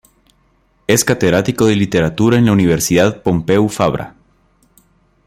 Es 0.87 1.05
catedrático 1.05 1.67
de 1.67 1.75
Literatura 1.75 2.39
en 2.39 2.45
la 2.47 2.53
Universidad 2.53 3.21
Pompeu 3.21 3.69
Fabra. 3.69 4.15